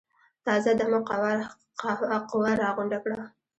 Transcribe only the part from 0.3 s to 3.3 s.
تازه دمه قوه راغونډه کړه.